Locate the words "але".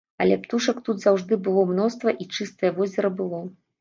0.23-0.37